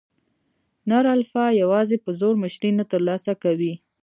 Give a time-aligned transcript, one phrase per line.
[0.89, 3.73] نر الفا یواځې په زور مشري نه تر لاسه کوي.